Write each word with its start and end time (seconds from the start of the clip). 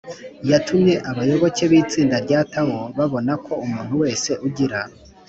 yatumye 0.49 0.93
abayoboke 1.09 1.63
b’itsinda 1.71 2.15
rya 2.25 2.39
tao 2.53 2.79
babona 2.97 3.33
ko 3.45 3.53
umuntu 3.65 3.93
wese 4.01 4.29
ugira 4.47 4.79